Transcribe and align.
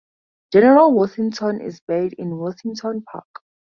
General 0.51 0.91
Worthington 0.93 1.61
is 1.61 1.79
buried 1.87 2.13
in 2.13 2.39
Worthington 2.39 3.03
Park. 3.03 3.43